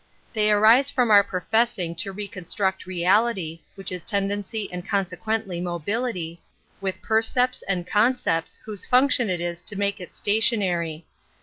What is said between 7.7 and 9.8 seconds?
concepts whose function it is to